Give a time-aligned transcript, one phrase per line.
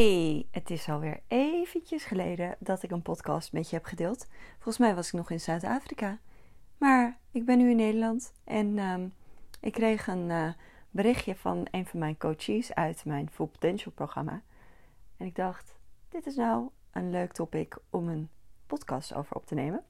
[0.00, 4.26] Hey, het is alweer eventjes geleden dat ik een podcast met je heb gedeeld.
[4.54, 6.18] Volgens mij was ik nog in Zuid-Afrika.
[6.78, 9.08] Maar ik ben nu in Nederland en ehm,
[9.60, 10.48] ik kreeg een uh,
[10.90, 14.42] berichtje van een van mijn coaches uit mijn Full Potential programma.
[15.16, 15.74] En ik dacht,
[16.08, 18.28] dit is nou een leuk topic om een
[18.66, 19.84] podcast over op te nemen.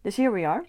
[0.00, 0.68] Dus here we are.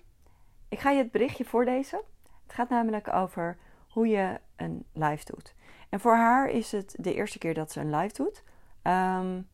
[0.69, 2.01] Ik ga je het berichtje voorlezen.
[2.43, 3.57] Het gaat namelijk over
[3.89, 5.55] hoe je een live doet.
[5.89, 8.43] En voor haar is het de eerste keer dat ze een live doet.
[8.83, 9.47] Um,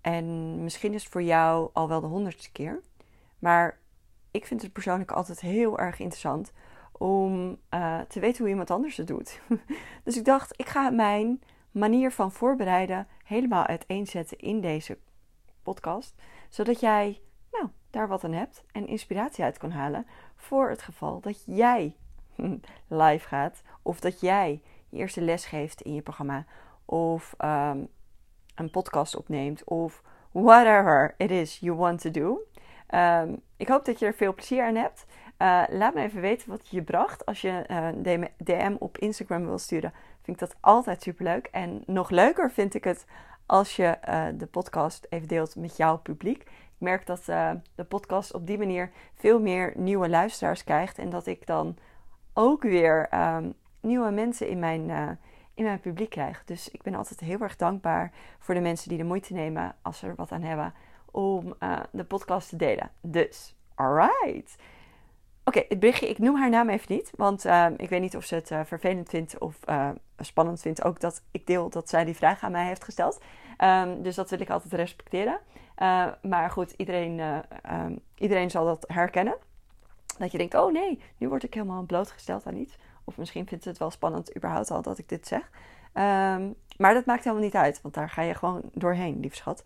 [0.00, 2.80] en misschien is het voor jou al wel de honderdste keer.
[3.38, 3.78] Maar
[4.30, 6.52] ik vind het persoonlijk altijd heel erg interessant
[6.92, 9.40] om uh, te weten hoe iemand anders het doet.
[10.04, 14.98] dus ik dacht, ik ga mijn manier van voorbereiden helemaal uiteenzetten in deze
[15.62, 16.14] podcast.
[16.48, 17.20] Zodat jij
[17.52, 21.96] nou, daar wat aan hebt en inspiratie uit kan halen voor het geval dat jij
[22.88, 23.62] live gaat.
[23.82, 26.44] Of dat jij je eerste les geeft in je programma.
[26.84, 27.88] Of um,
[28.54, 30.02] een podcast opneemt of
[30.32, 32.40] whatever it is you want to do.
[32.94, 35.06] Um, ik hoop dat je er veel plezier aan hebt.
[35.38, 37.26] Uh, laat me even weten wat je bracht.
[37.26, 41.48] Als je een uh, DM op Instagram wil sturen, vind ik dat altijd superleuk.
[41.50, 43.06] En nog leuker vind ik het
[43.46, 46.42] als je uh, de podcast even deelt met jouw publiek.
[46.42, 47.24] Ik merk dat
[47.74, 50.98] de podcast op die manier veel meer nieuwe luisteraars krijgt.
[50.98, 51.76] En dat ik dan
[52.34, 55.18] ook weer um, nieuwe mensen in mijn
[55.54, 56.44] in mijn publiek krijg.
[56.44, 59.98] Dus ik ben altijd heel erg dankbaar voor de mensen die de moeite nemen, als
[59.98, 60.74] ze er wat aan hebben,
[61.10, 62.90] om uh, de podcast te delen.
[63.00, 64.56] Dus, alright.
[65.44, 68.24] Oké, het berichtje, ik noem haar naam even niet, want uh, ik weet niet of
[68.24, 69.58] ze het uh, vervelend vindt of
[70.18, 73.20] spannend vindt ook dat ik deel dat zij die vraag aan mij heeft gesteld.
[73.58, 75.40] Um, dus dat wil ik altijd respecteren.
[76.22, 79.36] maar goed, iedereen, um, iedereen zal dat herkennen.
[80.18, 82.78] Dat je denkt, oh nee, nu word ik helemaal blootgesteld aan iets.
[83.04, 85.50] Of misschien vindt het wel spannend überhaupt al dat ik dit zeg.
[85.94, 89.64] Um, maar dat maakt helemaal niet uit, want daar ga je gewoon doorheen, lief schat.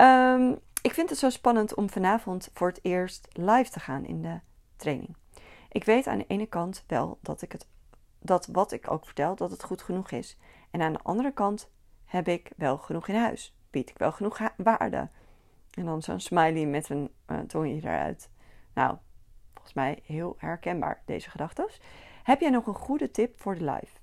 [0.00, 4.22] Um, ik vind het zo spannend om vanavond voor het eerst live te gaan in
[4.22, 4.40] de
[4.76, 5.16] training.
[5.68, 7.66] Ik weet aan de ene kant wel dat, ik het,
[8.18, 10.38] dat wat ik ook vertel, dat het goed genoeg is.
[10.70, 11.70] En aan de andere kant
[12.04, 13.56] heb ik wel genoeg in huis.
[13.70, 15.08] Bied ik wel genoeg waarde.
[15.70, 18.30] En dan zo'n smiley met een uh, tongje eruit.
[18.74, 18.96] Nou,
[19.54, 21.68] volgens mij heel herkenbaar, deze gedachten.
[22.26, 23.98] Heb jij nog een goede tip voor de live?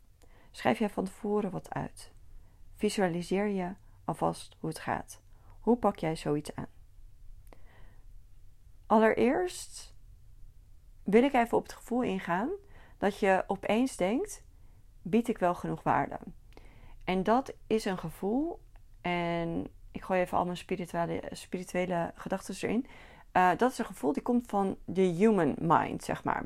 [0.52, 2.12] Schrijf jij van tevoren wat uit?
[2.76, 3.74] Visualiseer je
[4.06, 5.22] alvast hoe het gaat?
[5.60, 6.68] Hoe pak jij zoiets aan?
[8.86, 9.96] Allereerst
[11.04, 12.50] wil ik even op het gevoel ingaan
[12.98, 14.44] dat je opeens denkt:
[15.02, 16.20] bied ik wel genoeg waarde?
[17.04, 18.62] En dat is een gevoel,
[19.02, 22.86] en ik gooi even al mijn spirituele, spirituele gedachten erin.
[23.34, 26.46] Uh, dat is een gevoel die komt van de human mind, zeg maar.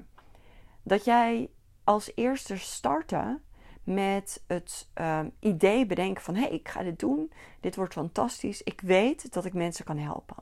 [0.83, 1.49] Dat jij
[1.87, 3.41] als eerste starten
[3.83, 8.63] met het um, idee bedenken van hé, hey, ik ga dit doen, dit wordt fantastisch,
[8.63, 10.35] ik weet dat ik mensen kan helpen.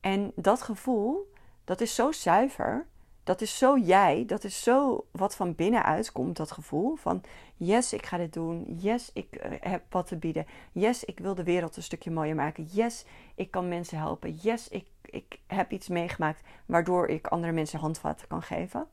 [0.00, 1.32] En dat gevoel,
[1.64, 2.86] dat is zo zuiver,
[3.24, 7.22] dat is zo jij, dat is zo wat van binnenuit komt, dat gevoel van
[7.56, 11.34] yes, ik ga dit doen, yes, ik uh, heb wat te bieden, yes, ik wil
[11.34, 13.04] de wereld een stukje mooier maken, yes,
[13.34, 18.28] ik kan mensen helpen, yes, ik, ik heb iets meegemaakt waardoor ik andere mensen handvatten
[18.28, 18.86] kan geven.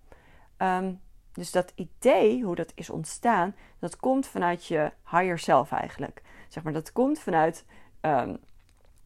[0.57, 0.99] Um,
[1.33, 6.21] dus dat idee, hoe dat is ontstaan, dat komt vanuit je higher self eigenlijk.
[6.47, 7.65] Zeg maar, dat komt vanuit,
[8.01, 8.37] um,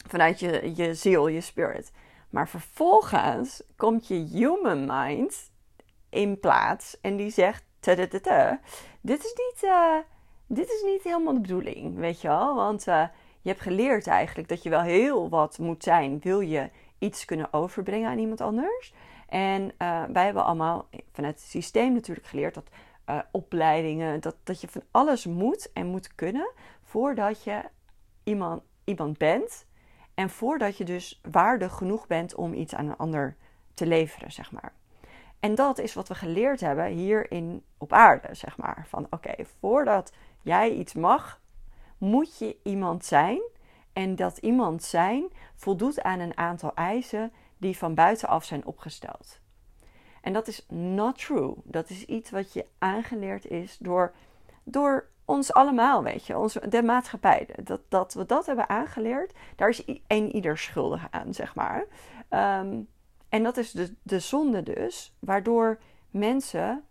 [0.08, 1.92] vanuit je, je ziel, je spirit.
[2.30, 5.52] Maar vervolgens komt je human mind
[6.10, 9.96] in plaats en die zegt: dit is niet, uh,
[10.48, 12.56] dit is niet helemaal de bedoeling, weet je wel?
[12.56, 13.04] Want uh,
[13.42, 17.54] je hebt geleerd eigenlijk dat je wel heel wat moet zijn, wil je iets kunnen
[17.54, 18.94] overbrengen aan iemand anders.
[19.28, 22.70] En uh, wij hebben allemaal vanuit het systeem natuurlijk geleerd dat
[23.10, 26.52] uh, opleidingen, dat, dat je van alles moet en moet kunnen
[26.84, 27.62] voordat je
[28.24, 29.66] iemand, iemand bent.
[30.14, 33.36] En voordat je dus waardig genoeg bent om iets aan een ander
[33.74, 34.74] te leveren, zeg maar.
[35.40, 38.86] En dat is wat we geleerd hebben hier in, op aarde, zeg maar.
[38.88, 41.42] Van oké, voordat jij iets mag,
[41.98, 43.42] moet je iemand zijn.
[43.94, 49.40] En dat iemand zijn voldoet aan een aantal eisen die van buitenaf zijn opgesteld.
[50.22, 51.54] En dat is not true.
[51.64, 54.14] Dat is iets wat je aangeleerd is door,
[54.64, 57.48] door ons allemaal, weet je, onze, de maatschappij.
[57.64, 61.86] Dat, dat we dat hebben aangeleerd, daar is een ieder schuldig aan, zeg maar.
[62.30, 62.88] Um,
[63.30, 65.80] en dat is de, de zonde dus, waardoor
[66.10, 66.84] mensen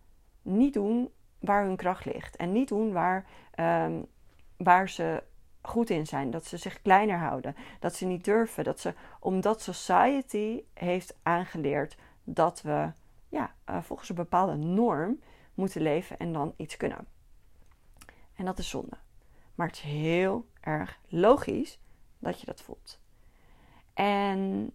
[0.42, 2.36] niet doen waar hun kracht ligt.
[2.36, 3.26] En niet doen waar,
[3.60, 4.06] um,
[4.56, 5.22] waar ze
[5.66, 6.30] goed in zijn.
[6.30, 7.56] Dat ze zich kleiner houden.
[7.80, 8.64] Dat ze niet durven.
[8.64, 12.92] Dat ze, omdat society heeft aangeleerd dat we
[13.28, 15.20] ja, uh, volgens een bepaalde norm
[15.54, 17.06] moeten leven en dan iets kunnen.
[18.34, 18.96] En dat is zonde.
[19.54, 21.78] Maar het is heel erg logisch
[22.18, 23.00] dat je dat voelt.
[23.94, 24.72] En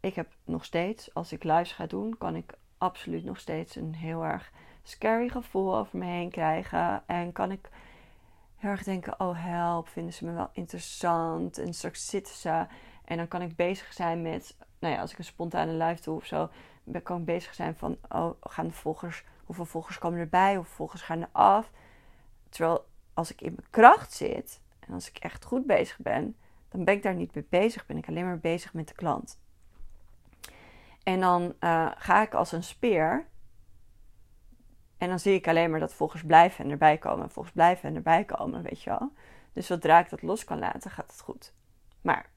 [0.00, 3.94] ik heb nog steeds, als ik lives ga doen, kan ik absoluut nog steeds een
[3.94, 4.52] heel erg
[4.82, 7.02] scary gevoel over me heen krijgen.
[7.06, 7.68] En kan ik
[8.58, 11.58] heel erg denken: oh help, vinden ze me wel interessant?
[11.58, 12.66] En straks zitten ze.
[13.04, 16.16] En dan kan ik bezig zijn met, nou ja, als ik een spontane live doe
[16.16, 16.50] of zo,
[17.02, 20.54] kan ik bezig zijn van: oh, gaan de volgers, hoeveel volgers komen erbij?
[20.56, 21.70] Hoeveel volgers gaan er af?
[22.48, 26.36] Terwijl als ik in mijn kracht zit en als ik echt goed bezig ben,
[26.68, 27.86] dan ben ik daar niet mee bezig.
[27.86, 29.38] Ben ik alleen maar bezig met de klant.
[31.02, 33.26] En dan uh, ga ik als een speer.
[34.98, 37.30] En dan zie ik alleen maar dat volgers blijven en erbij komen.
[37.30, 39.12] Volgers blijven en erbij komen, weet je wel.
[39.52, 41.52] Dus zodra ik dat los kan laten, gaat het goed.
[42.00, 42.30] Maar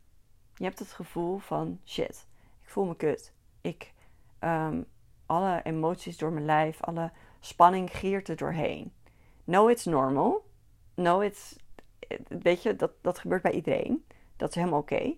[0.55, 2.27] je hebt het gevoel van shit,
[2.61, 3.33] ik voel me kut.
[3.61, 3.93] Ik,
[4.39, 4.85] um,
[5.25, 8.93] alle emoties door mijn lijf, alle spanning giert er doorheen.
[9.43, 10.49] No, it's normal.
[10.95, 11.55] No, it's,
[12.27, 14.05] weet je, dat, dat gebeurt bij iedereen.
[14.35, 15.13] Dat is helemaal oké.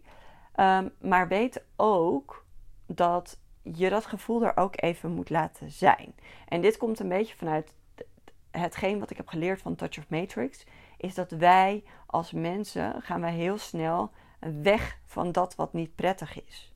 [0.59, 2.45] Um, maar weet ook
[2.85, 6.15] dat je dat gevoel er ook even moet laten zijn.
[6.47, 7.73] En dit komt een beetje vanuit
[8.51, 10.65] hetgeen wat ik heb geleerd van Touch of Matrix.
[10.97, 14.11] Is dat wij als mensen gaan wij heel snel
[14.61, 16.73] weg van dat wat niet prettig is.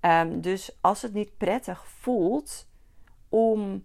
[0.00, 2.68] Um, dus als het niet prettig voelt
[3.28, 3.84] om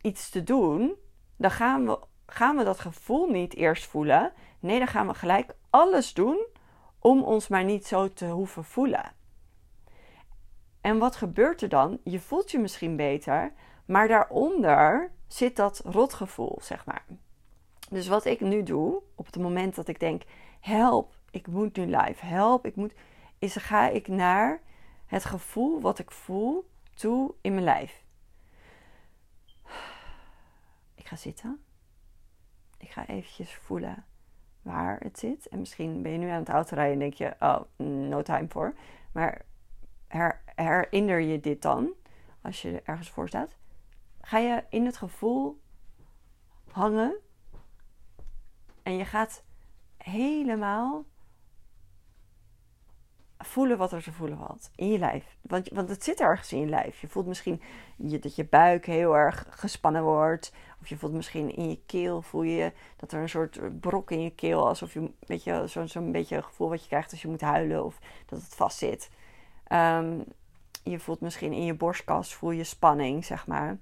[0.00, 0.94] iets te doen,
[1.36, 4.32] dan gaan we, gaan we dat gevoel niet eerst voelen.
[4.60, 6.46] Nee, dan gaan we gelijk alles doen
[6.98, 9.12] om ons maar niet zo te hoeven voelen.
[10.80, 11.98] En wat gebeurt er dan?
[12.04, 13.52] Je voelt je misschien beter,
[13.84, 17.04] maar daaronder zit dat rotgevoel, zeg maar.
[17.90, 20.22] Dus wat ik nu doe, op het moment dat ik denk:
[20.60, 22.94] help, ik moet nu live, help, ik moet,
[23.38, 24.60] is ga ik naar
[25.06, 28.04] het gevoel wat ik voel toe in mijn lijf.
[30.94, 31.64] Ik ga zitten.
[32.78, 34.04] Ik ga eventjes voelen
[34.62, 35.48] waar het zit.
[35.48, 37.60] En misschien ben je nu aan het autorijden en denk je: oh,
[38.08, 38.74] no time for.
[39.12, 39.44] Maar
[40.10, 41.92] her, herinner je dit dan,
[42.42, 43.56] als je ergens voor staat,
[44.20, 45.60] ga je in het gevoel
[46.70, 47.16] hangen
[48.82, 49.42] en je gaat
[49.96, 51.04] helemaal
[53.38, 55.36] voelen wat er te voelen valt in je lijf.
[55.40, 57.00] Want, want het zit ergens in je lijf.
[57.00, 57.62] Je voelt misschien
[57.96, 60.52] je, dat je buik heel erg gespannen wordt.
[60.80, 64.22] Of je voelt misschien in je keel, voel je dat er een soort brok in
[64.22, 65.10] je keel, alsof je,
[65.66, 68.54] zo'n zo beetje een gevoel wat je krijgt als je moet huilen of dat het
[68.54, 69.10] vast zit.
[69.72, 70.24] Um,
[70.82, 73.78] je voelt misschien in je borstkas, voel je spanning, zeg maar.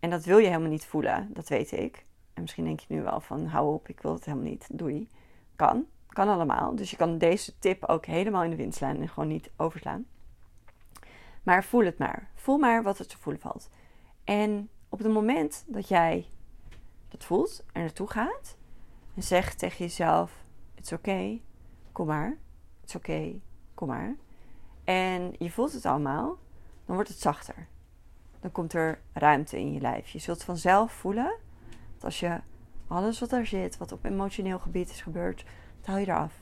[0.00, 2.04] En dat wil je helemaal niet voelen, dat weet ik.
[2.34, 5.08] En misschien denk je nu wel van, hou op, ik wil het helemaal niet, doei.
[5.56, 6.74] Kan, kan allemaal.
[6.74, 10.06] Dus je kan deze tip ook helemaal in de wind slaan en gewoon niet overslaan.
[11.42, 12.30] Maar voel het maar.
[12.34, 13.70] Voel maar wat er te voelen valt.
[14.24, 16.26] En op het moment dat jij
[17.08, 18.56] dat voelt en naartoe gaat,
[19.14, 21.42] en zeg tegen jezelf: It's okay,
[21.92, 22.38] kom maar.
[22.82, 23.40] It's okay,
[23.74, 24.16] kom maar
[24.92, 26.38] en je voelt het allemaal,
[26.86, 27.66] dan wordt het zachter.
[28.40, 30.08] Dan komt er ruimte in je lijf.
[30.08, 31.34] Je zult vanzelf voelen
[31.94, 32.40] dat als je
[32.86, 35.44] alles wat er zit, wat op emotioneel gebied is gebeurd,
[35.76, 36.34] dat haal je eraf.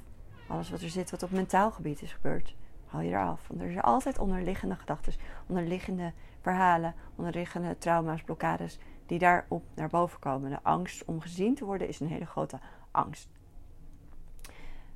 [0.48, 2.54] Alles wat er zit, wat op mentaal gebied is gebeurd,
[2.86, 3.48] haal je eraf.
[3.48, 5.12] Want er zijn altijd onderliggende gedachten,
[5.46, 10.50] onderliggende verhalen, onderliggende trauma's, blokkades die daarop naar boven komen.
[10.50, 12.58] De angst om gezien te worden is een hele grote
[12.90, 13.28] angst.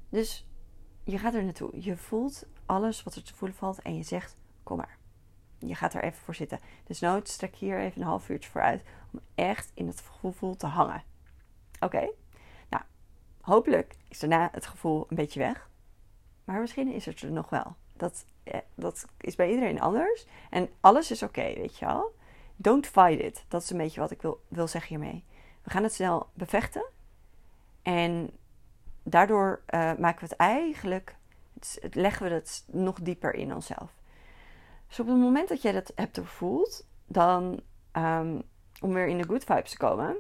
[0.09, 0.47] Dus
[1.05, 1.83] je gaat er naartoe.
[1.83, 4.99] Je voelt alles wat er te voelen valt en je zegt: Kom maar.
[5.59, 6.61] Je gaat er even voor zitten.
[6.85, 10.56] Dus nood strek hier even een half uurtje voor uit om echt in het gevoel
[10.56, 11.02] te hangen.
[11.80, 12.11] Oké?
[12.68, 12.83] Nou,
[13.40, 15.68] hopelijk is daarna het gevoel een beetje weg.
[16.44, 17.76] Maar misschien is het er nog wel.
[17.92, 20.26] Dat, eh, dat is bij iedereen anders.
[20.50, 22.14] En alles is oké, weet je wel.
[22.56, 23.44] Don't fight it.
[23.49, 25.25] Dat is een beetje wat ik wil, wil zeggen hiermee.
[25.62, 26.85] We gaan het snel bevechten.
[27.83, 28.30] En
[29.02, 31.16] daardoor uh, maken we het eigenlijk,
[31.54, 33.92] het, leggen we het nog dieper in onszelf.
[34.88, 37.61] Dus op het moment dat jij dat hebt gevoeld, dan
[37.92, 38.42] um,
[38.80, 40.16] om weer in de good vibes te komen,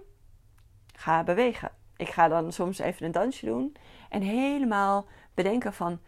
[0.92, 1.70] ga bewegen.
[1.96, 3.76] Ik ga dan soms even een dansje doen
[4.08, 6.00] en helemaal bedenken van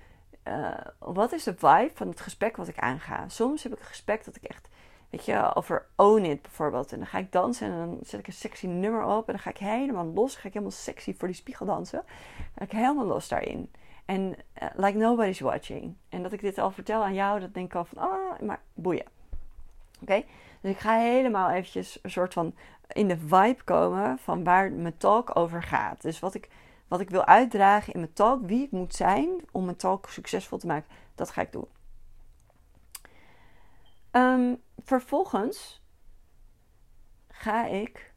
[0.44, 3.28] uh, wat is de vibe van het gesprek wat ik aanga.
[3.28, 4.68] Soms heb ik een gesprek dat ik echt
[5.10, 6.92] Weet je, over Own It bijvoorbeeld.
[6.92, 9.26] En dan ga ik dansen en dan zet ik een sexy nummer op.
[9.26, 10.34] En dan ga ik helemaal los.
[10.36, 12.02] ga ik helemaal sexy voor die spiegel dansen.
[12.36, 13.70] Dan ga ik helemaal los daarin.
[14.06, 15.96] En uh, like nobody's watching.
[16.08, 18.60] En dat ik dit al vertel aan jou, dat denk ik al van, ah, maar
[18.74, 19.06] boeien.
[20.00, 20.24] Oké?
[20.60, 22.54] Dus ik ga helemaal eventjes een soort van
[22.88, 26.02] in de vibe komen van waar mijn talk over gaat.
[26.02, 26.48] Dus wat ik,
[26.88, 30.58] wat ik wil uitdragen in mijn talk, wie ik moet zijn om mijn talk succesvol
[30.58, 31.68] te maken, dat ga ik doen.
[34.12, 35.82] Um, vervolgens
[37.28, 38.14] ga ik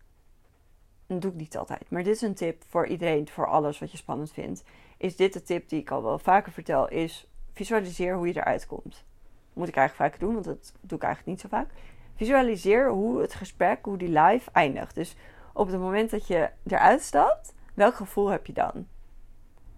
[1.09, 1.89] dat doe ik niet altijd.
[1.89, 4.63] Maar dit is een tip voor iedereen, voor alles wat je spannend vindt.
[4.99, 8.65] Is dit de tip die ik al wel vaker vertel, is visualiseer hoe je eruit
[8.65, 9.05] komt.
[9.53, 11.69] Moet ik eigenlijk vaker doen, want dat doe ik eigenlijk niet zo vaak.
[12.15, 14.95] Visualiseer hoe het gesprek, hoe die live eindigt.
[14.95, 15.15] Dus
[15.53, 18.87] op het moment dat je eruit stapt, welk gevoel heb je dan?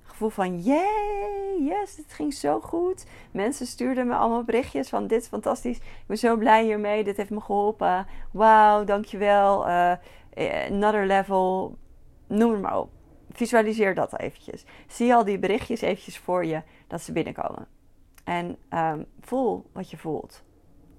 [0.04, 3.06] Gevoel van, yay, yes, het ging zo goed.
[3.32, 5.78] Mensen stuurden me allemaal berichtjes van, dit is fantastisch.
[5.78, 8.08] Ik ben zo blij hiermee, dit heeft me geholpen.
[8.32, 9.68] Wauw, dankjewel.
[9.68, 9.94] Uh,
[10.70, 11.78] another level,
[12.28, 12.90] noem het maar op.
[13.34, 14.66] Visualiseer dat eventjes.
[14.88, 17.68] Zie al die berichtjes eventjes voor je dat ze binnenkomen.
[18.24, 20.44] En um, voel wat je voelt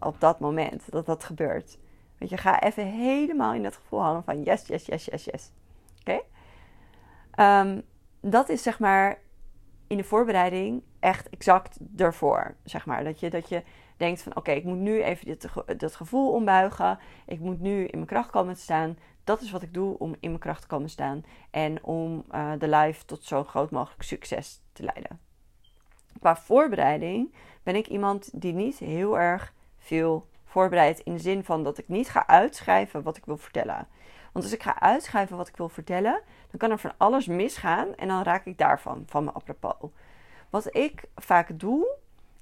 [0.00, 1.78] op dat moment dat dat gebeurt.
[2.18, 5.50] Weet je, ga even helemaal in dat gevoel hangen van yes, yes, yes, yes, yes.
[6.00, 6.20] Oké?
[7.30, 7.80] Ehm,
[8.20, 9.18] dat is zeg maar
[9.86, 12.54] in de voorbereiding echt exact ervoor.
[12.64, 13.04] Zeg maar.
[13.04, 13.62] Dat je, dat je
[13.96, 16.98] denkt van oké, ik moet nu even dit, dat gevoel ombuigen.
[17.26, 18.98] Ik moet nu in mijn kracht komen te staan.
[19.24, 21.24] Dat is wat ik doe om in mijn kracht te komen staan.
[21.50, 25.20] En om uh, de live tot zo groot mogelijk succes te leiden.
[26.20, 31.00] Qua voorbereiding ben ik iemand die niet heel erg veel voorbereidt.
[31.00, 33.86] In de zin van dat ik niet ga uitschrijven wat ik wil vertellen.
[34.32, 37.94] Want als ik ga uitschrijven wat ik wil vertellen, dan kan er van alles misgaan
[37.94, 39.90] en dan raak ik daarvan, van mijn apropos.
[40.50, 41.96] Wat ik vaak doe,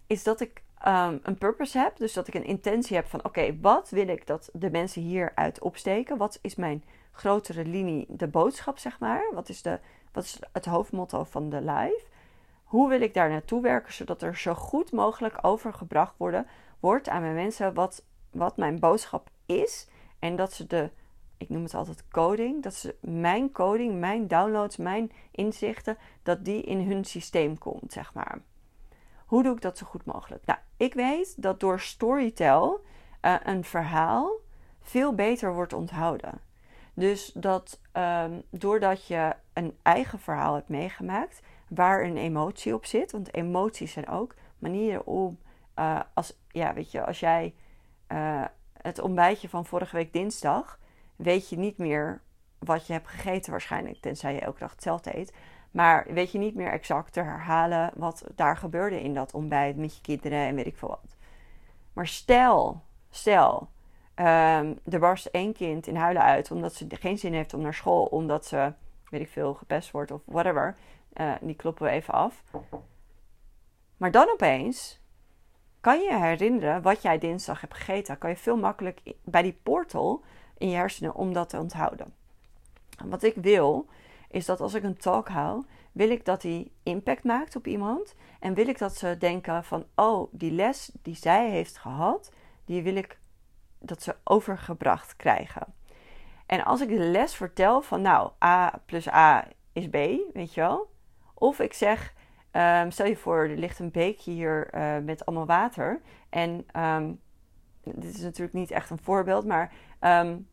[0.06, 1.96] is dat ik um, een purpose heb.
[1.96, 5.60] Dus dat ik een intentie heb van: oké, wat wil ik dat de mensen hieruit
[5.60, 6.16] opsteken?
[6.16, 9.24] Wat is mijn grotere linie, de boodschap, zeg maar?
[9.32, 9.78] Wat is, de,
[10.12, 12.04] wat is het hoofdmotto van de live?
[12.64, 16.46] Hoe wil ik daar naartoe werken zodat er zo goed mogelijk overgebracht worden,
[16.80, 19.88] wordt aan mijn mensen wat, wat mijn boodschap is?
[20.18, 20.90] En dat ze de,
[21.36, 26.62] ik noem het altijd coding, dat ze mijn coding, mijn downloads, mijn inzichten, dat die
[26.62, 28.38] in hun systeem komt, zeg maar.
[29.30, 30.46] Hoe doe ik dat zo goed mogelijk?
[30.46, 32.78] Nou, ik weet dat door storytell
[33.22, 34.30] uh, een verhaal
[34.80, 36.40] veel beter wordt onthouden.
[36.94, 43.12] Dus dat um, doordat je een eigen verhaal hebt meegemaakt, waar een emotie op zit,
[43.12, 45.38] want emoties zijn ook manieren om,
[45.78, 47.54] uh, als, ja, weet je, als jij
[48.12, 48.44] uh,
[48.82, 50.78] het ontbijtje van vorige week dinsdag,
[51.16, 52.20] weet je niet meer
[52.58, 55.32] wat je hebt gegeten waarschijnlijk, tenzij je elke dag hetzelfde eet.
[55.70, 59.94] Maar weet je niet meer exact te herhalen wat daar gebeurde in dat ontbijt met
[59.94, 61.16] je kinderen en weet ik veel wat.
[61.92, 63.68] Maar stel, stel,
[64.16, 67.74] um, er barst één kind in huilen uit omdat ze geen zin heeft om naar
[67.74, 68.72] school, omdat ze,
[69.08, 70.76] weet ik veel, gepest wordt of whatever.
[71.20, 72.42] Uh, die kloppen we even af.
[73.96, 75.00] Maar dan opeens
[75.80, 78.18] kan je herinneren wat jij dinsdag hebt gegeten.
[78.18, 80.22] Kan je veel makkelijk bij die portal
[80.58, 82.14] in je hersenen om dat te onthouden.
[83.04, 83.86] Wat ik wil,
[84.30, 88.14] is dat als ik een talk hou, wil ik dat die impact maakt op iemand.
[88.40, 92.32] En wil ik dat ze denken van, oh, die les die zij heeft gehad,
[92.64, 93.18] die wil ik
[93.78, 95.66] dat ze overgebracht krijgen.
[96.46, 99.92] En als ik de les vertel van, nou, A plus A is B,
[100.32, 100.90] weet je wel.
[101.34, 102.14] Of ik zeg,
[102.52, 106.00] um, stel je voor, er ligt een beekje hier uh, met allemaal water.
[106.28, 107.20] En um,
[107.82, 110.48] dit is natuurlijk niet echt een voorbeeld, maar um,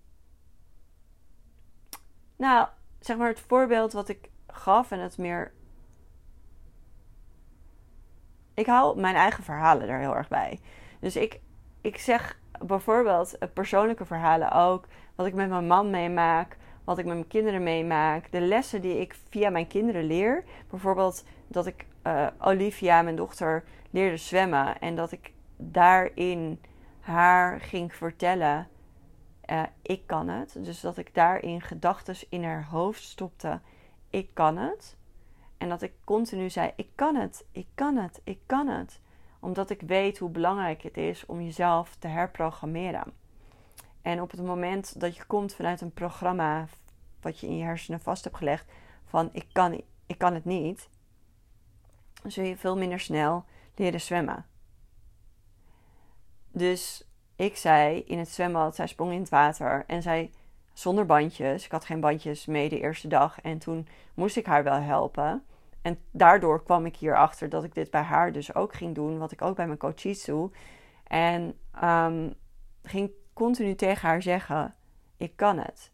[2.36, 2.68] nou,
[3.00, 5.54] zeg maar het voorbeeld wat ik gaf en het meer.
[8.54, 10.60] Ik hou mijn eigen verhalen er heel erg bij.
[11.00, 11.40] Dus ik,
[11.82, 14.86] ik zeg bijvoorbeeld persoonlijke verhalen ook.
[15.16, 16.58] Wat ik met mijn man meemaak.
[16.84, 18.32] Wat ik met mijn kinderen meemaak.
[18.32, 20.44] De lessen die ik via mijn kinderen leer.
[20.70, 24.80] Bijvoorbeeld dat ik uh, Olivia, mijn dochter, leerde zwemmen.
[24.80, 26.62] En dat ik daarin
[27.00, 28.68] haar ging vertellen
[29.52, 30.58] uh, ik kan het.
[30.64, 33.60] Dus dat ik daarin gedachten in haar hoofd stopte,
[34.10, 34.98] ik kan het.
[35.58, 39.00] En dat ik continu zei, ik kan het, ik kan het, ik kan het.
[39.40, 43.14] Omdat ik weet hoe belangrijk het is om jezelf te herprogrammeren.
[44.02, 46.68] En op het moment dat je komt vanuit een programma
[47.22, 48.72] wat je in je hersenen vast hebt gelegd
[49.06, 50.90] van ik kan, ik kan het niet,
[52.24, 54.46] zul je veel minder snel leren zwemmen.
[56.52, 57.07] Dus
[57.38, 60.32] ik zei in het zwembad, zij sprong in het water en zij
[60.74, 61.66] zonder bandjes.
[61.66, 65.44] Ik had geen bandjes mee de eerste dag en toen moest ik haar wel helpen.
[65.82, 69.32] En daardoor kwam ik hierachter dat ik dit bij haar dus ook ging doen, wat
[69.32, 70.52] ik ook bij mijn coaches doe.
[71.04, 72.36] En um,
[72.84, 74.76] ging continu tegen haar zeggen:
[75.18, 75.92] Ik kan het.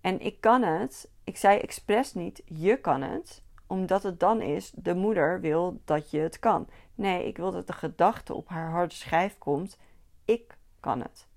[0.00, 1.10] En ik kan het.
[1.24, 6.10] Ik zei expres niet: Je kan het, omdat het dan is: de moeder wil dat
[6.10, 6.68] je het kan.
[6.94, 9.78] Nee, ik wil dat de gedachte op haar harde schijf komt:
[10.24, 11.28] Ik kan het.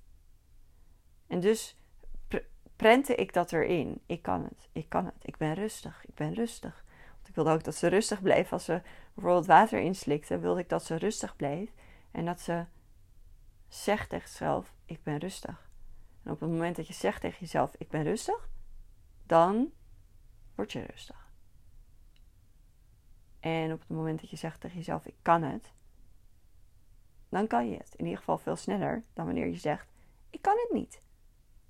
[1.28, 1.78] En dus
[2.76, 4.02] prentte ik dat erin.
[4.06, 5.16] Ik kan het, ik kan het.
[5.22, 6.84] Ik ben rustig, ik ben rustig.
[7.16, 8.54] Want ik wilde ook dat ze rustig bleef.
[8.54, 8.82] Als ze
[9.14, 11.74] bijvoorbeeld water inslikte, wilde ik dat ze rustig bleef.
[12.12, 12.66] En dat ze
[13.68, 15.70] zegt tegen zichzelf, ik ben rustig.
[16.24, 18.50] En op het moment dat je zegt tegen jezelf, ik ben rustig,
[19.24, 19.72] dan
[20.56, 21.32] word je rustig.
[23.40, 25.72] En op het moment dat je zegt tegen jezelf: Ik kan het,
[27.30, 27.94] dan kan je het.
[27.96, 29.88] In ieder geval veel sneller dan wanneer je zegt:
[30.30, 31.02] Ik kan het niet.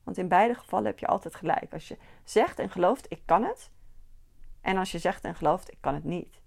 [0.03, 1.73] Want in beide gevallen heb je altijd gelijk.
[1.73, 3.71] Als je zegt en gelooft: Ik kan het.
[4.61, 6.39] En als je zegt en gelooft: Ik kan het niet.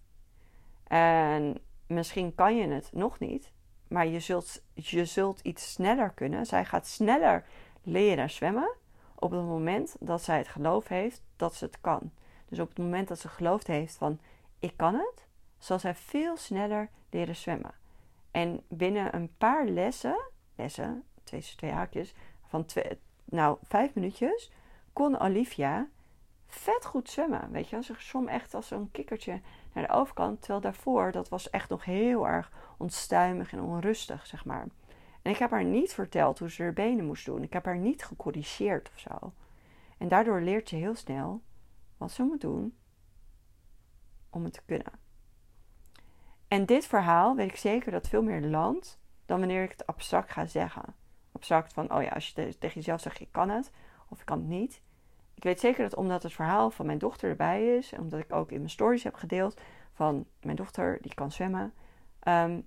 [0.87, 3.53] En misschien kan je het nog niet,
[3.89, 6.47] maar je zult, je zult iets sneller kunnen.
[6.47, 7.45] Zij gaat sneller
[7.83, 8.75] leren zwemmen
[9.15, 12.13] op het moment dat zij het geloof heeft dat ze het kan.
[12.49, 14.21] Dus op het moment dat ze geloofd heeft van
[14.59, 15.27] ik kan het,
[15.59, 17.75] zal zij veel sneller leren zwemmen.
[18.31, 20.21] En binnen een paar lessen,
[20.57, 22.15] lessen, twee, twee haakjes,
[22.47, 24.53] van twee, nou, vijf minuutjes,
[24.93, 25.89] kon Olivia
[26.47, 27.51] vet goed zwemmen.
[27.51, 29.41] Weet je, ze zwom echt als zo'n kikkertje
[29.73, 30.39] naar de overkant.
[30.39, 34.67] Terwijl daarvoor, dat was echt nog heel erg onstuimig en onrustig, zeg maar.
[35.23, 37.43] En ik heb haar niet verteld hoe ze haar benen moest doen.
[37.43, 39.33] Ik heb haar niet gecorrigeerd of zo.
[39.99, 41.43] En daardoor leert ze heel snel
[41.97, 42.77] wat ze moet doen
[44.31, 44.93] om het te kunnen.
[46.51, 50.33] En dit verhaal weet ik zeker dat veel meer landt dan wanneer ik het abstract
[50.33, 50.95] ga zeggen.
[51.33, 53.71] Abstract van, oh ja, als je tegen jezelf zegt, ik kan het
[54.09, 54.83] of ik kan het niet.
[55.35, 58.33] Ik weet zeker dat omdat het verhaal van mijn dochter erbij is, en omdat ik
[58.33, 59.61] ook in mijn stories heb gedeeld
[59.93, 61.75] van mijn dochter die kan zwemmen,
[62.29, 62.67] um,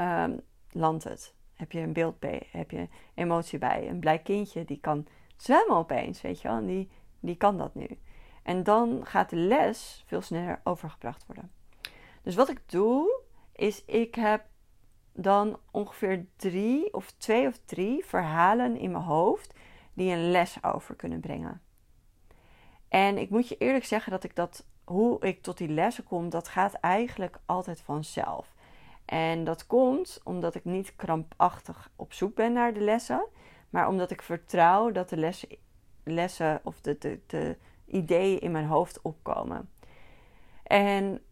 [0.00, 1.34] um, landt het.
[1.54, 3.88] Heb je een beeld bij, heb je emotie bij.
[3.88, 6.56] Een blij kindje die kan zwemmen opeens, weet je wel.
[6.56, 7.98] En die, die kan dat nu.
[8.42, 11.50] En dan gaat de les veel sneller overgebracht worden.
[12.24, 14.44] Dus wat ik doe, is ik heb
[15.12, 19.54] dan ongeveer drie of twee of drie verhalen in mijn hoofd
[19.92, 21.62] die een les over kunnen brengen.
[22.88, 26.28] En ik moet je eerlijk zeggen dat ik dat, hoe ik tot die lessen kom,
[26.28, 28.54] dat gaat eigenlijk altijd vanzelf.
[29.04, 33.26] En dat komt omdat ik niet krampachtig op zoek ben naar de lessen,
[33.70, 35.48] maar omdat ik vertrouw dat de lessen,
[36.04, 39.70] lessen of de, de, de ideeën in mijn hoofd opkomen.
[40.62, 41.22] En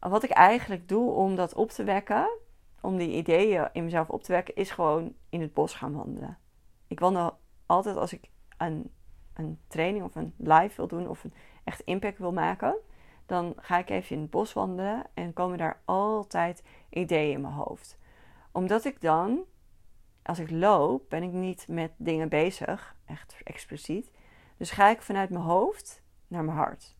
[0.00, 2.28] wat ik eigenlijk doe om dat op te wekken,
[2.80, 6.38] om die ideeën in mezelf op te wekken, is gewoon in het bos gaan wandelen.
[6.86, 8.90] Ik wandel altijd als ik een,
[9.34, 12.76] een training of een live wil doen of een echt impact wil maken,
[13.26, 17.54] dan ga ik even in het bos wandelen en komen daar altijd ideeën in mijn
[17.54, 17.98] hoofd.
[18.52, 19.40] Omdat ik dan,
[20.22, 24.10] als ik loop, ben ik niet met dingen bezig, echt expliciet.
[24.56, 26.96] Dus ga ik vanuit mijn hoofd naar mijn hart.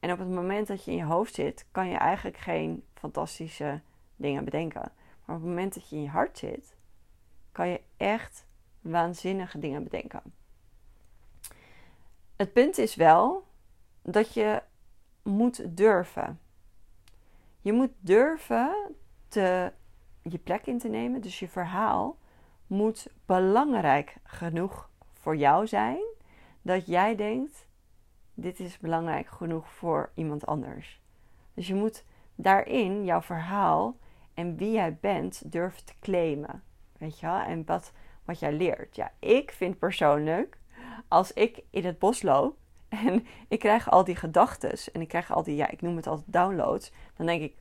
[0.00, 3.80] En op het moment dat je in je hoofd zit, kan je eigenlijk geen fantastische
[4.16, 4.92] dingen bedenken.
[5.24, 6.76] Maar op het moment dat je in je hart zit,
[7.52, 8.46] kan je echt
[8.80, 10.22] waanzinnige dingen bedenken.
[12.36, 13.46] Het punt is wel
[14.02, 14.62] dat je
[15.22, 16.40] moet durven.
[17.60, 18.94] Je moet durven
[20.22, 21.20] je plek in te nemen.
[21.20, 22.18] Dus je verhaal
[22.66, 26.02] moet belangrijk genoeg voor jou zijn
[26.62, 27.66] dat jij denkt:
[28.40, 31.00] dit is belangrijk genoeg voor iemand anders.
[31.54, 33.96] Dus je moet daarin jouw verhaal
[34.34, 36.62] en wie jij bent durven te claimen.
[36.98, 37.38] Weet je wel?
[37.38, 37.92] En wat,
[38.24, 38.96] wat jij leert.
[38.96, 40.58] Ja, ik vind persoonlijk,
[41.08, 42.56] als ik in het bos loop
[42.88, 46.06] en ik krijg al die gedachten en ik krijg al die, ja, ik noem het
[46.06, 47.54] altijd downloads, dan denk ik,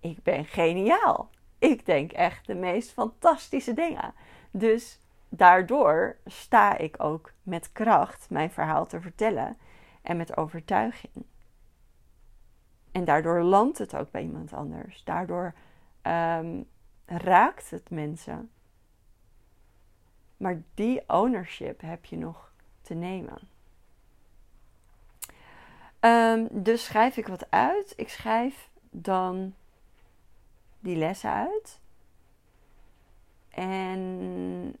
[0.00, 1.30] ik ben geniaal.
[1.58, 4.14] Ik denk echt de meest fantastische dingen.
[4.50, 9.56] Dus daardoor sta ik ook met kracht mijn verhaal te vertellen
[10.04, 11.24] en met overtuiging.
[12.92, 15.04] En daardoor landt het ook bij iemand anders.
[15.04, 15.54] Daardoor
[16.02, 16.62] ehm,
[17.04, 18.50] raakt het mensen.
[20.36, 23.38] Maar die ownership heb je nog te nemen.
[26.00, 27.92] Um, dus schrijf ik wat uit.
[27.96, 29.54] Ik schrijf dan
[30.80, 31.80] die lessen uit.
[33.48, 34.76] En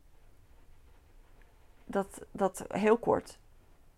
[1.84, 3.38] dat, dat heel kort.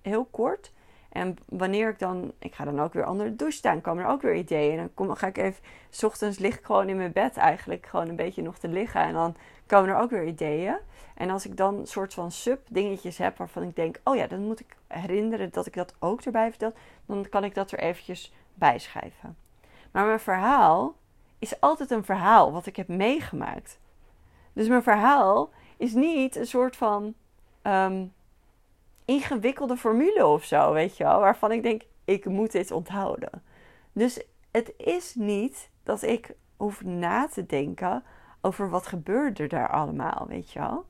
[0.01, 0.73] Heel kort.
[1.17, 4.11] En wanneer ik dan, ik ga dan ook weer onder de douche staan, komen er
[4.11, 4.71] ook weer ideeën.
[4.71, 7.87] En dan kom, ga ik even, s ochtends lig ik gewoon in mijn bed eigenlijk,
[7.87, 9.01] gewoon een beetje nog te liggen.
[9.01, 10.77] En dan komen er ook weer ideeën.
[11.15, 14.61] En als ik dan soort van sub-dingetjes heb waarvan ik denk, oh ja, dan moet
[14.61, 16.73] ik herinneren dat ik dat ook erbij vertel,
[17.07, 19.37] dan kan ik dat er eventjes bijschrijven.
[19.91, 20.95] Maar mijn verhaal
[21.39, 23.79] is altijd een verhaal wat ik heb meegemaakt.
[24.53, 27.15] Dus mijn verhaal is niet een soort van
[27.63, 28.05] ehm,
[29.07, 33.43] ingewikkelde formule of zo, weet je wel, waarvan ik denk, ik moet dit onthouden.
[33.93, 38.05] Dus het is niet dat ik hoef na te denken
[38.41, 40.87] over wat gebeurde er daar allemaal, weet je wel.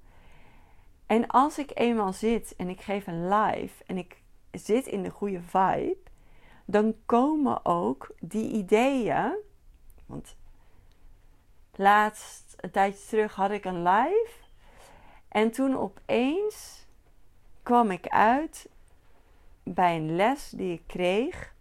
[1.07, 5.11] En als ik eenmaal zit en ik geef een live en ik zit in de
[5.11, 5.97] goede vibe,
[6.65, 9.37] dan komen ook die ideeën.
[10.07, 10.37] Want
[11.75, 14.33] laatst, een tijdje terug, had ik een live.
[15.29, 16.86] En toen opeens
[17.67, 18.69] kwam ik uit
[19.63, 21.55] bij een les die ik kreeg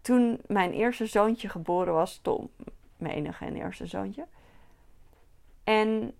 [0.00, 2.50] toen mijn eerste zoontje geboren was, Tom,
[2.96, 4.26] mijn enige en eerste zoontje.
[5.64, 6.14] En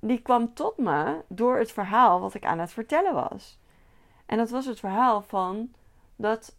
[0.00, 3.58] die kwam tot me door het verhaal wat ik aan het vertellen was.
[4.26, 5.72] En dat was het verhaal van
[6.16, 6.56] dat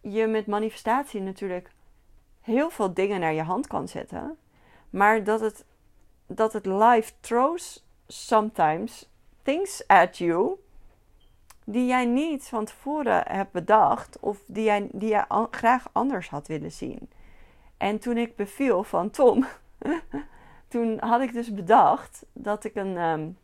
[0.00, 1.70] je met manifestatie natuurlijk
[2.40, 4.38] heel veel dingen naar je hand kan zetten.
[4.90, 5.64] Maar dat het,
[6.26, 9.08] dat het life throws sometimes
[9.42, 10.58] things at you
[11.64, 16.46] die jij niet van tevoren hebt bedacht of die jij, die jij graag anders had
[16.46, 17.10] willen zien.
[17.76, 19.46] En toen ik beviel van Tom,
[20.68, 23.38] toen had ik dus bedacht dat ik een um,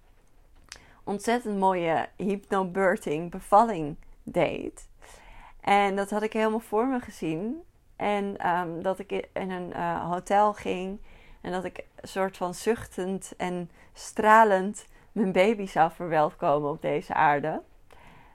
[1.05, 4.89] ontzettend mooie hypnobirthing bevalling deed.
[5.61, 7.63] En dat had ik helemaal voor me gezien.
[7.97, 10.99] En um, dat ik in een uh, hotel ging
[11.45, 17.15] en dat ik een soort van zuchtend en stralend mijn baby zou verwelkomen op deze
[17.15, 17.63] aarde.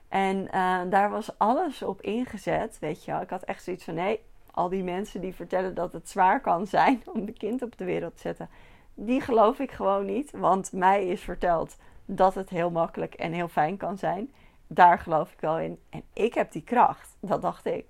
[0.08, 3.20] En uh, daar was alles op ingezet, weet je wel.
[3.20, 4.20] Ik had echt zoiets van, nee,
[4.50, 7.84] al die mensen die vertellen dat het zwaar kan zijn om een kind op de
[7.84, 8.48] wereld te zetten,
[8.94, 10.30] die geloof ik gewoon niet.
[10.30, 14.32] Want mij is verteld dat het heel makkelijk en heel fijn kan zijn.
[14.66, 15.78] Daar geloof ik wel in.
[15.88, 17.86] En ik heb die kracht, dat dacht ik.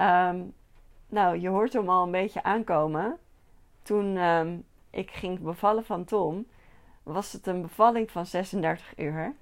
[0.00, 0.54] Um,
[1.08, 3.18] nou, je hoort hem al een beetje aankomen.
[3.84, 6.46] Toen um, ik ging bevallen van Tom,
[7.02, 9.34] was het een bevalling van 36 uur.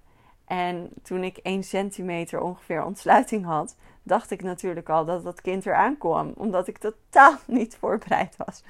[0.44, 5.66] En toen ik 1 centimeter ongeveer ontsluiting had, dacht ik natuurlijk al dat dat kind
[5.66, 6.32] eraan kwam.
[6.36, 8.62] Omdat ik totaal niet voorbereid was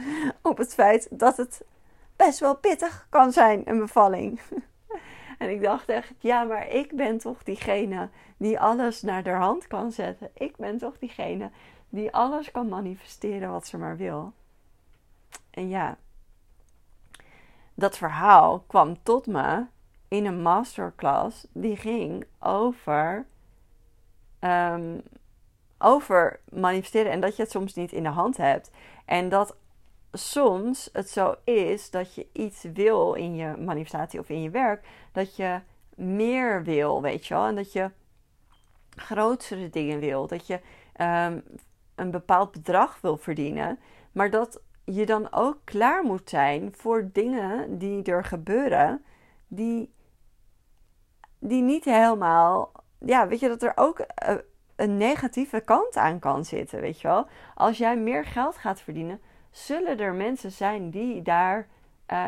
[0.43, 1.65] op het feit dat het
[2.17, 4.41] best wel pittig kan zijn, een bevalling.
[5.39, 9.67] En ik dacht echt, ja, maar ik ben toch diegene die alles naar de hand
[9.67, 10.31] kan zetten.
[10.35, 11.51] Ik ben toch diegene
[11.89, 14.33] die alles kan manifesteren wat ze maar wil.
[15.53, 15.97] En ja,
[17.75, 19.67] dat verhaal kwam tot me
[20.09, 23.27] in een masterclass die ging over,
[24.41, 25.03] um,
[25.79, 28.71] over manifesteren en dat je het soms niet in de hand hebt.
[29.05, 29.57] En dat
[30.13, 34.87] soms het zo is dat je iets wil in je manifestatie of in je werk,
[35.13, 35.61] dat je
[35.95, 37.47] meer wil, weet je wel.
[37.47, 37.91] En dat je
[38.97, 40.27] grotere dingen wil.
[40.27, 40.61] Dat je
[41.01, 41.43] um,
[41.95, 43.79] een bepaald bedrag wil verdienen.
[44.13, 49.05] Maar dat je dan ook klaar moet zijn voor dingen die er gebeuren,
[49.49, 49.93] die
[51.43, 52.73] die niet helemaal.
[52.99, 54.35] Ja, weet je dat er ook eh,
[54.77, 57.27] een negatieve kant aan kan zitten, weet je wel?
[57.55, 61.69] Als jij meer geld gaat verdienen, zullen er mensen zijn die, daar,
[62.13, 62.27] uh,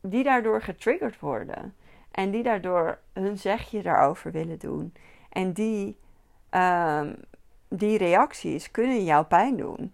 [0.00, 1.74] die daardoor getriggerd worden.
[2.10, 4.94] En die daardoor hun zegje daarover willen doen.
[5.30, 5.98] En die,
[6.50, 7.10] uh,
[7.68, 9.92] die reacties kunnen jou pijn doen.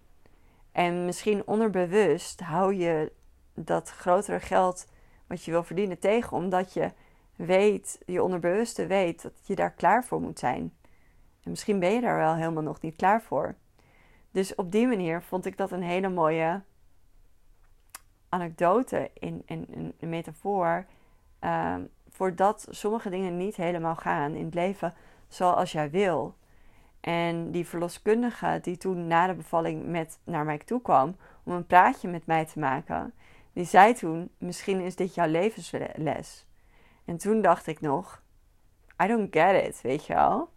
[0.71, 3.11] En misschien onderbewust hou je
[3.53, 4.87] dat grotere geld
[5.27, 6.91] wat je wil verdienen tegen, omdat je
[7.35, 10.73] weet, je onderbewuste weet dat je daar klaar voor moet zijn.
[11.43, 13.55] En misschien ben je daar wel helemaal nog niet klaar voor.
[14.31, 16.61] Dus op die manier vond ik dat een hele mooie
[18.29, 20.85] anekdote in, in, een metafoor.
[21.43, 21.75] Uh,
[22.09, 24.93] voordat sommige dingen niet helemaal gaan in het leven
[25.27, 26.35] zoals jij wil.
[27.01, 31.67] En die verloskundige die toen na de bevalling met, naar mij toe kwam om een
[31.67, 33.13] praatje met mij te maken,
[33.53, 36.45] die zei toen: Misschien is dit jouw levensles.
[37.05, 38.23] En toen dacht ik nog,
[39.03, 40.49] I don't get it, weet je wel.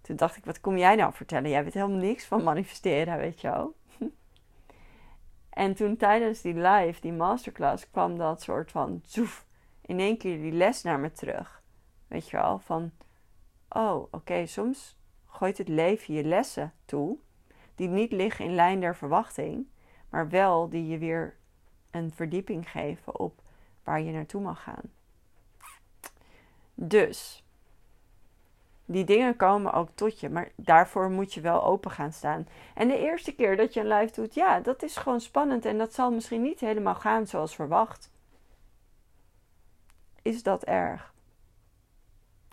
[0.00, 1.50] Toen dacht ik, wat kom jij nou vertellen?
[1.50, 3.74] Jij weet helemaal niks van manifesteren, weet je wel.
[5.50, 9.46] en toen tijdens die live, die masterclass, kwam dat soort van zoef,
[9.80, 11.62] in één keer die les naar me terug.
[12.06, 12.90] Weet je wel, van,
[13.68, 14.96] oh, oké, soms
[15.34, 17.16] gooit het leven je lessen toe,
[17.74, 19.66] die niet liggen in lijn der verwachting,
[20.08, 21.36] maar wel die je weer
[21.90, 23.42] een verdieping geven op
[23.84, 24.92] waar je naartoe mag gaan.
[26.74, 27.44] Dus
[28.84, 32.48] die dingen komen ook tot je, maar daarvoor moet je wel open gaan staan.
[32.74, 35.78] En de eerste keer dat je een live doet, ja, dat is gewoon spannend en
[35.78, 38.10] dat zal misschien niet helemaal gaan zoals verwacht.
[40.22, 41.14] Is dat erg?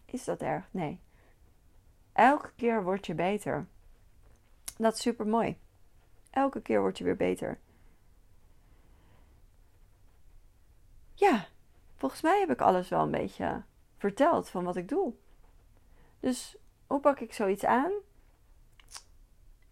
[0.06, 0.67] Is dat erg?
[0.72, 1.00] Nee.
[2.13, 3.67] Elke keer word je beter.
[4.78, 5.58] Dat is super mooi.
[6.30, 7.60] Elke keer word je weer beter.
[11.13, 11.45] Ja,
[11.95, 13.63] volgens mij heb ik alles wel een beetje
[13.97, 15.13] verteld van wat ik doe.
[16.19, 17.91] Dus hoe pak ik zoiets aan?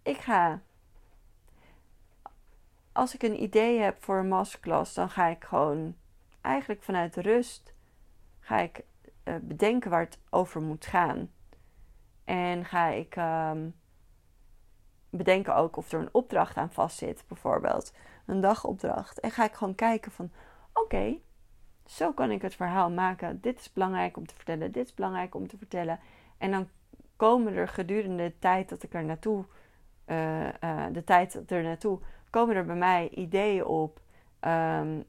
[0.01, 0.61] Ik ga.
[2.91, 5.95] Als ik een idee heb voor een masterclass, dan ga ik gewoon
[6.41, 7.73] eigenlijk vanuit rust
[8.39, 8.81] ga ik
[9.23, 11.31] uh, bedenken waar het over moet gaan.
[12.29, 13.75] En ga ik um,
[15.09, 17.93] bedenken ook of er een opdracht aan vastzit, bijvoorbeeld
[18.25, 19.19] een dagopdracht.
[19.19, 20.31] En ga ik gewoon kijken van
[20.73, 21.17] oké,
[21.85, 23.41] zo kan ik het verhaal maken.
[23.41, 25.99] Dit is belangrijk om te vertellen, dit is belangrijk om te vertellen.
[26.37, 26.69] En dan
[27.15, 29.45] komen er gedurende de tijd dat ik er naartoe,
[30.05, 33.99] uh, uh, de tijd er naartoe, komen er bij mij ideeën op
[34.41, 35.03] um,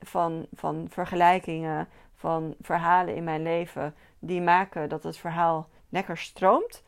[0.00, 6.84] van, van vergelijkingen, van verhalen in mijn leven die maken dat het verhaal lekker stroomt.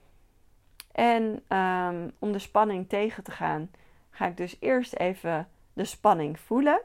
[0.92, 3.70] En um, om de spanning tegen te gaan,
[4.10, 6.82] ga ik dus eerst even de spanning voelen.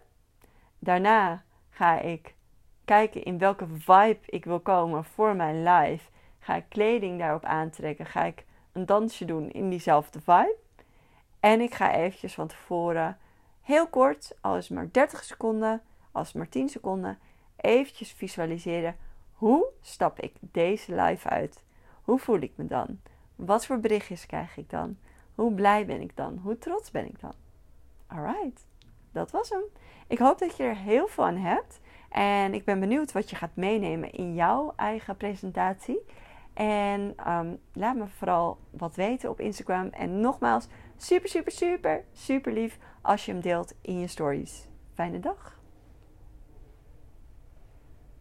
[0.80, 2.36] Daarna ga ik
[2.86, 6.10] kijken in welke vibe ik wil komen voor mijn live.
[6.40, 8.06] Ga ik kleding daarop aantrekken?
[8.06, 10.56] Ga ik een dansje doen in diezelfde vibe?
[11.40, 13.18] En ik ga eventjes van tevoren,
[13.62, 17.20] heel kort, als maar 30 seconden, als maar 10 seconden,
[17.56, 18.96] eventjes visualiseren.
[19.34, 21.65] Hoe stap ik deze live uit?
[22.06, 23.00] Hoe voel ik me dan?
[23.36, 24.98] Wat voor berichtjes krijg ik dan?
[25.36, 26.40] Hoe blij ben ik dan?
[26.44, 27.34] Hoe trots ben ik dan?
[28.08, 28.68] Alright,
[29.12, 29.64] dat was hem.
[30.08, 31.80] Ik hoop dat je er heel veel aan hebt.
[32.10, 36.00] En ik ben benieuwd wat je gaat meenemen in jouw eigen presentatie.
[36.54, 39.88] En um, laat me vooral wat weten op Instagram.
[39.88, 44.68] En nogmaals, super, super, super, super lief als je hem deelt in je stories.
[44.94, 45.55] Fijne dag.